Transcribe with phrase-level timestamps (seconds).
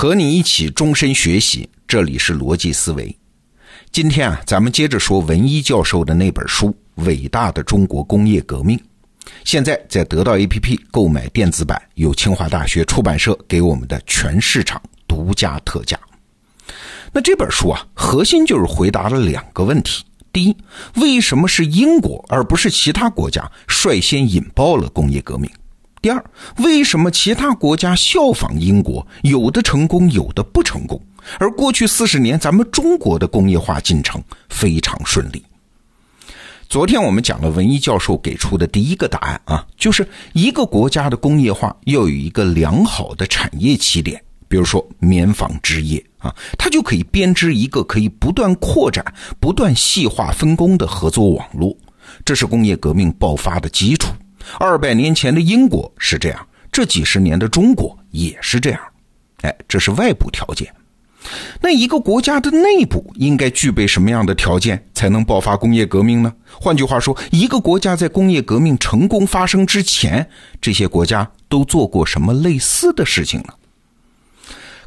[0.00, 3.14] 和你一起终身学习，这里是逻辑思维。
[3.92, 6.74] 今天啊，咱们接着说文一教授的那本书
[7.04, 8.78] 《伟大的中国工业革命》。
[9.44, 16.00] 现在在得到 APP 购买电子版，有清华大学出版社给我们的全市场独家特价。
[17.12, 20.56] 那这本书啊，核心就是回答了两个问题：第一，
[20.94, 25.50] 为什么是英国而不是其他国家率先引爆了工业革命？
[26.02, 26.24] 第二，
[26.56, 30.98] 为什么其他国家效仿英国，有的成功，有的不成功？
[31.38, 35.44] 而过去四十年，咱们中国的工业化进程非常顺利。
[36.70, 49.04] 昨天我们讲了文一教授给出的第一个答案啊，就是一个国家的工业化要有一个良好的产业起点，比如说棉纺织业啊，它就可以编织一个可以不断扩展、
[49.38, 51.76] 不断细化分工的合作网络，
[52.24, 54.14] 这是工业革命爆发的基础。
[54.58, 58.80] 二百年前的英国是这样，这几十年的中国也是这样，
[59.42, 60.72] 哎，这是外部条件。
[61.60, 66.32] 那一个国家的内部应该具备什么样的条件才能爆发工业革命呢？
[66.60, 70.26] 换句话说，一个国家在工业革命成功发生之前，
[70.60, 73.54] 这些国家都做过什么类似的事情呢？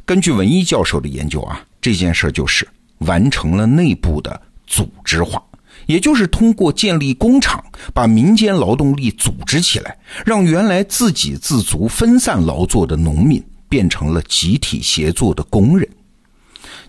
[0.04, 5.42] 根据文一教授的研究啊，这件事就是完成了内部的组织化。
[5.86, 15.88] 也就是通过建立工厂，把民间劳动力组织起来，让原来自给自足、分散劳作的农民变成了集体协作的工人。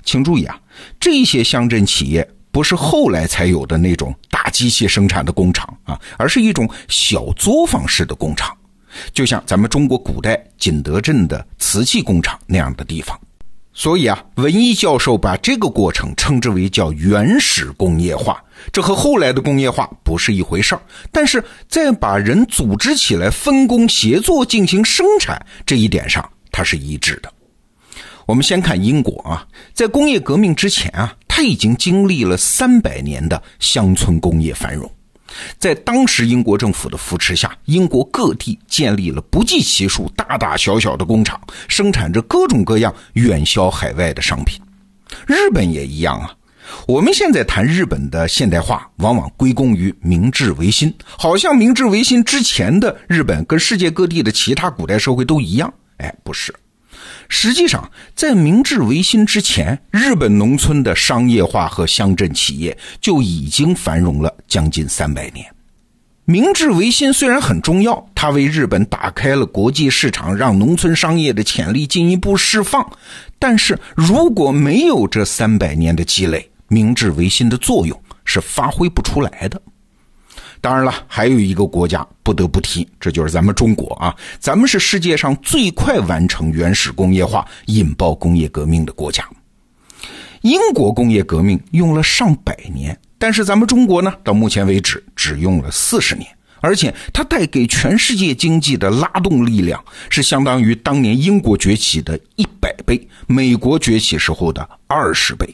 [0.04, 0.60] 请注意啊，
[1.00, 8.56] 这些乡镇企业不是后来才有的那种大机械生产的工厂啊，而是一种小作坊式的工厂，
[9.14, 13.20] 就像咱们中国古代景德镇的瓷器工厂那样的地方。
[13.78, 20.82] 所以啊，文一教授把这个过程称之为叫原始工业化，这和后来的工业化不是一回事儿。
[21.12, 27.30] 但是在把人组织起来、分工协作进行生产这一点上，它是一致的。
[28.26, 34.90] 我们先看英国啊，在工业革命之前啊，它已经经历了三百年的乡村工业繁荣。
[35.60, 44.62] 在当时英国政府的扶持下，英国各地建立了不计其数大大小小的工厂，生产着各种各样远销海外的商品。
[45.28, 46.34] 日本也一样啊。
[46.88, 55.72] 我们现在谈日本的现代化，往往归功于明治维新，好像明治维新之前的日本跟世界各地的其他古代社会都一样。
[55.98, 56.54] 哎，不是。
[57.30, 65.46] 实际上，在明治维新之前，日本农村的商业化和乡镇企业就已经繁荣了将近三百年。
[66.28, 72.84] 明治维新虽然很重要，它为日本打开了国际市场，让农村商业的潜力进一步释放。
[73.38, 79.62] 但是，如果没有这三百年的积累，明治维新的作用是发挥不出来的。
[80.66, 84.16] 当然了，还有一个国家不得不提，这就是咱们中国啊！
[84.40, 89.24] 咱们是世界上最快完成原始工业化、引爆工业革命的国家。
[90.42, 96.28] 英国工业革命用了上百年，但是咱们中国呢，到目前为止只用了四十年，
[96.62, 105.48] 而且它带给全世界经济的拉动力量是相当于当年英国崛起的一百倍，美国崛起时候的二十倍。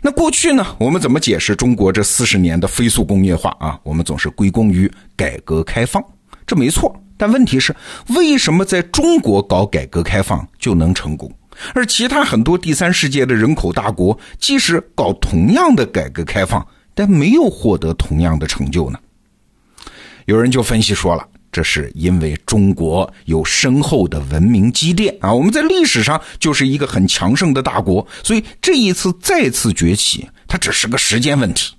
[0.00, 0.64] 那过去呢？
[0.78, 3.78] 我们怎么解释中国这四十年的飞速工业化啊？
[3.82, 6.02] 我们总是归功于改革开放，
[6.46, 6.94] 这没错。
[7.16, 7.74] 但问题是，
[8.10, 11.28] 为什么在中国搞改革开放就能成功，
[11.74, 16.64] 而其他很多第三世界的人口大国，即使搞同样的改革开放，
[16.94, 18.98] 但没有获得同样的成就呢？
[20.26, 21.26] 有人就分析说了。
[21.50, 31.74] 这是因为中国有深厚的文明积淀啊，我们在历史上就是一个很强盛的大国，所以这一次再次崛起，它只是个时间问题。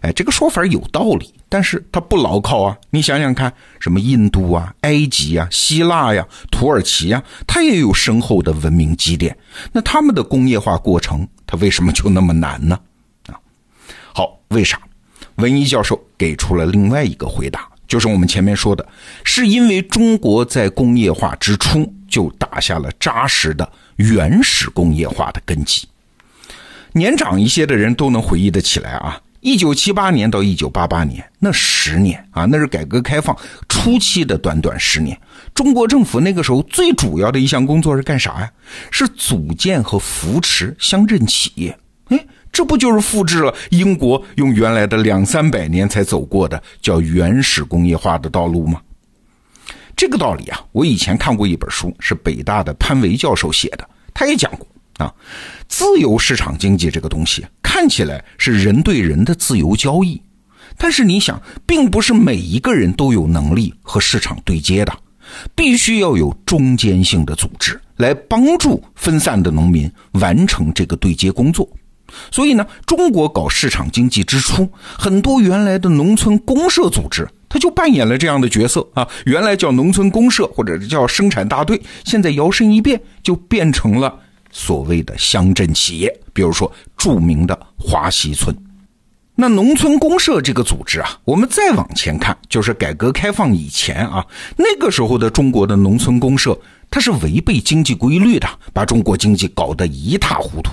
[0.00, 2.76] 哎，这个说法有道理，但是它不牢靠啊。
[2.88, 9.36] 你想想看，什么印度啊、埃及啊、希腊呀、土耳其啊，它也有深厚的文明积淀，
[9.70, 12.80] 那他们的工业化过程，它为什么就那么难呢？
[13.28, 13.38] 啊，
[14.14, 14.80] 好，为啥？
[15.36, 17.69] 文一教授给出了另外一个回答。
[17.90, 18.86] 就是我们前面说的，
[19.24, 25.88] 是因为中国在工业化之初就打下了扎实的原始工业化的根基。
[26.92, 33.36] 年长一些的人都能回忆得起来啊，一九七八年到一九八八年那十年啊，那是改革开放
[33.68, 35.20] 初期的短短十年。
[35.52, 38.48] 中国政府那个时候最主要的一项工作是干啥呀？
[38.92, 41.76] 是组建和扶持乡镇企业。
[42.52, 48.80] 这不就是复制了英国用原来的两三百年才走过的叫原始工业化的道路吗？
[49.96, 54.66] 这个道理啊，我以前看过一本书，是北大的潘维教授写的，他也讲过
[54.96, 55.12] 啊。
[55.68, 60.20] 自由市场经济这个东西看起来是人对人的自由交易，
[60.76, 64.92] 但是你想，并不是每一个人都有能力和市场对接的，
[65.54, 71.68] 必须要有中间性的组织来帮助分散的农民完成这个对接工作。
[72.30, 74.68] 所以呢，中国搞市场经济之初，
[74.98, 79.06] 很多原来的农村公社组织，他就扮演了这样的角色啊。
[79.24, 84.14] 原来叫农村公社或者叫生产大队，现在摇身一变就变成了
[84.50, 86.20] 所谓的乡镇企业。
[86.32, 88.54] 比如说著名的华西村，
[89.34, 94.24] 那农村公社这个组织啊，我们再往前看，就是改革开放以前啊，
[94.56, 96.58] 那个时候的中国的农村公社，
[96.90, 100.72] 它是违背经济规律的，把中国经济搞得一塌糊涂。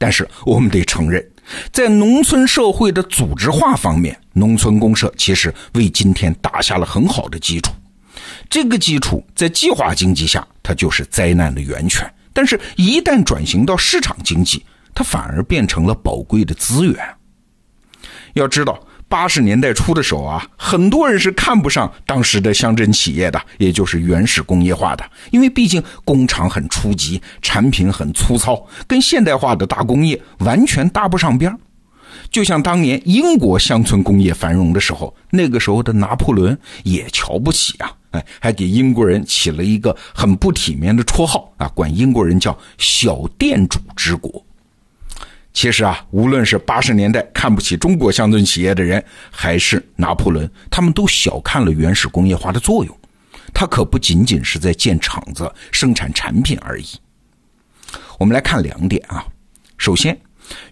[0.00, 1.22] 但是我们得承认，
[1.70, 7.70] 在农村社会的组织化方面，农村公社其实为今天打下了很好的基础。
[8.48, 14.64] 这个基础在计划经济下，它就是灾难的源泉；但是，一旦转型到市场经济，
[14.94, 16.96] 它反而变成了宝贵的资源。
[18.32, 18.82] 要知道。
[19.10, 31.52] 八十年代初的时候啊，很多人是看不上当时的乡镇企业的，也就是原始工业化的，因为毕竟工厂很初级，产品很粗糙，跟现代化的大工业完全搭不上边
[32.30, 44.40] 就像当年英国乡村工业繁荣的时候，那个时候的拿破仑也瞧不起啊，哎，还给英国人起了一个很不体面的绰号啊，管英国人叫“小店主之国”。
[45.52, 52.96] 其实啊，无论是八十年代看不起中国乡村企业的人，还是拿破仑，他们都小看了原始工业化的作用。
[53.52, 56.86] 它可不仅仅是在建厂子、生产产品而已。
[58.18, 59.26] 我们来看两点啊。
[59.76, 60.16] 首先，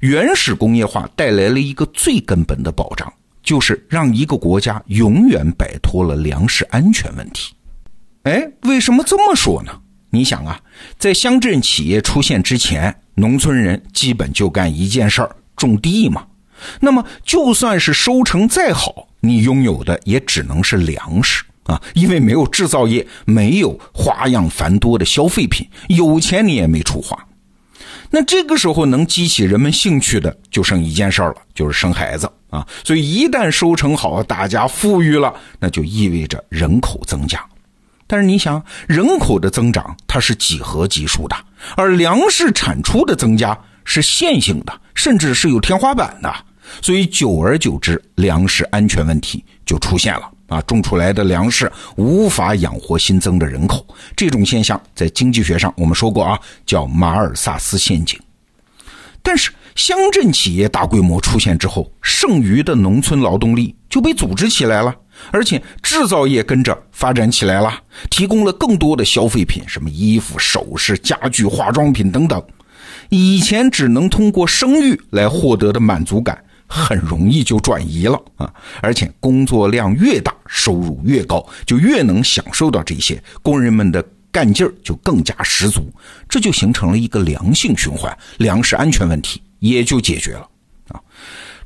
[0.00, 7.52] 原始工业化带来了一个最根本的保障，就是让一个国家永远摆脱了粮食安全问题。
[8.22, 9.72] 哎，为什么这么说呢？
[10.10, 10.60] 你想啊，
[10.98, 16.24] 在乡镇企业出现之前，农村人基本就干一件事儿：种地嘛。
[16.80, 27.18] 那么，就算是收成再好，你拥有的也只能是粮食啊，因为没有制造业，没有花样繁多的消费品，有钱你也没处花。
[28.10, 32.66] 那这个时候能激起人们兴趣的，就剩一件事儿了，就是生孩子啊。
[32.82, 37.44] 所以，一旦收成好，大家富裕了，那就意味着人口增加。
[38.06, 41.36] 但是你想，人口的增长它是几何级数的，
[41.76, 46.34] 而粮食产出的增加是线性的，甚至是有天花板的。
[46.82, 50.60] 所以久而久之，粮食安全问题就出现了啊！
[50.62, 58.20] 种出来的粮食无法养活新增的人口，这种现象在经济学上我们说过啊，叫马尔萨斯陷阱。
[59.22, 64.94] 但是乡镇企业大规模出现之后，剩余的农村劳动力就被组织起来了。
[65.30, 67.72] 而且制造业跟着发展起来了，
[68.10, 72.42] 提供了更多的消费品，什么衣服、首饰、家具、化妆品等等。
[73.10, 78.52] 以前只能通过生育来获得的满足感，很容易就转移了啊！
[78.82, 85.90] 而且工作量越大，收入越高，就越能享受到这些，工人们的干劲儿就更加十足，
[86.28, 90.46] 这就形成了一个良性循环，粮食安全问题也就解决了。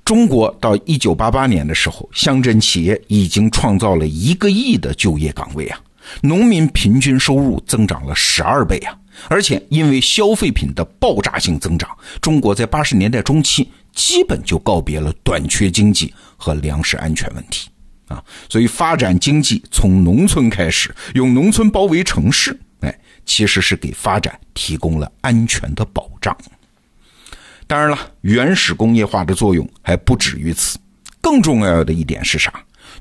[0.04, 5.81] 中国到一九八八年的时候，乡镇企业已经创造了一个亿的就业岗位啊，
[6.22, 11.88] 农民平均收入增长了十二倍啊，而且因为消费品的爆炸性增长，
[12.20, 17.69] 中国在八十年代中期基本就告别了短缺经济和粮食安全问题
[18.08, 26.37] 啊，所以发展经济从农村开始，用农村包围城市，哎，其实是给发展提供了安全的保障。
[27.73, 30.79] 当然了，原始工业化的作用还不止于此，
[31.23, 32.52] 更重要的一点是啥？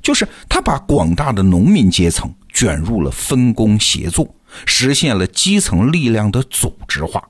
[0.02, 4.26] 就是它把广大的农民阶层卷入了分工协作，
[4.66, 7.22] 实现了基层力量的组织化。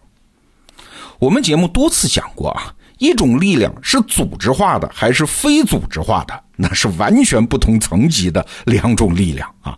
[1.18, 9.76] 我们节目多次讲过啊，一种力量是组织化的还是非组织化的，那是完全不同层级的两种力量啊。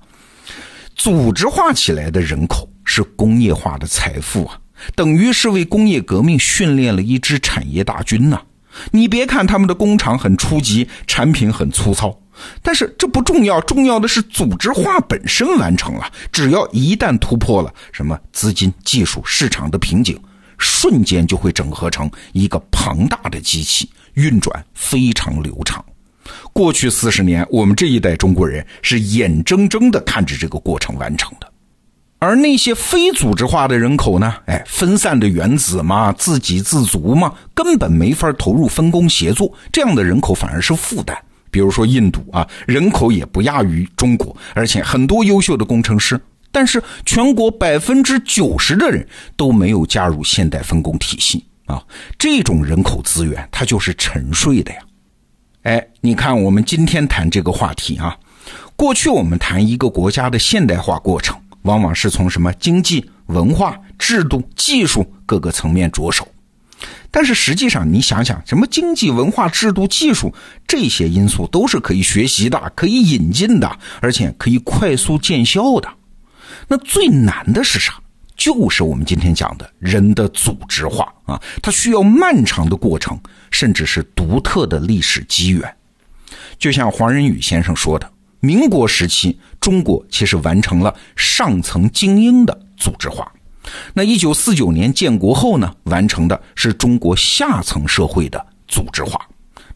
[0.98, 4.60] 组织化起来的人口是工业化的财富啊。
[4.96, 8.42] 等于是为工业革命训练了一支产业大军呐！
[8.92, 12.18] 你别看他们的工厂很初级，产品很粗糙，
[12.64, 16.12] 但是这不重要，重要的是组织化本身完成了。
[16.32, 20.20] 只要一旦突破了什么资金、技术、市场的瓶颈，
[20.58, 25.84] 瞬间就会整合成一个庞大的机器，运转非常流畅。
[26.52, 31.53] 过去四十年，我们这一代中国人是眼睁睁地看着这个过程完成的。
[32.24, 34.34] 而那些非组织化的人口呢？
[34.46, 41.18] 哎，分散的原子嘛，自给自足嘛，根本没法投入分工协作，这样的人口反而是负担。
[41.52, 46.20] 比如说印度啊，人口也不亚于中国，而且很多优秀的工程师，
[46.52, 51.84] 但是全国百分之九十的人都没有加入现代分工体系啊，
[52.18, 54.80] 这种人口资源它就是沉睡的呀。
[55.64, 58.18] 哎，你看我们今天谈这个话题啊，
[58.76, 61.38] 过去我们谈一个国家的现代化过程。
[61.64, 66.28] 往往是从什么经济、文化、制度、技术各个层面着手。
[67.10, 70.34] 但是实际上，你想想，什么经济、文化、制度、技术
[70.68, 75.88] 这些因素都是可以学习的、可以引进的，而且可以快速见效的。
[76.68, 77.94] 那最难的是啥？
[78.36, 83.18] 就是我们今天讲的人的组织化啊，它需要漫长的过程，
[83.52, 85.76] 甚至是独特的历史机缘。
[86.58, 88.12] 就像黄仁宇先生说的，
[88.44, 93.32] 民国时期中国其实完成了上层精英的组织化，
[93.94, 99.18] 那一九四九年建国后呢，完成的是中国下层社会的组织化。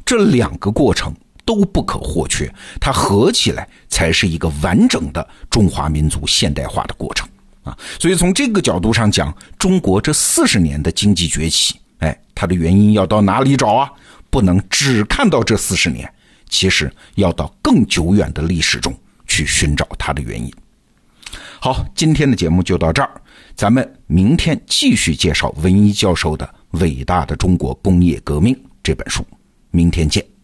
[0.05, 7.25] 这两个过程都不可或缺，它合起来才是一个完整的中华民族现代化的过程。
[7.63, 13.89] 啊，所以从这个角度上讲，中国这四十年的经济崛起，哎，它的原因要到哪里找啊？
[14.29, 16.13] 不能只看到这四十年，
[16.49, 18.93] 其实要到更久远的历史中
[19.27, 20.51] 去寻找它的原因。
[21.59, 23.21] 好，今天的节目就到这儿，
[23.55, 26.45] 咱们明天继续介绍文一教授的
[26.79, 29.25] 《伟大的中国工业革命》这本书，
[29.71, 30.36] 明天见。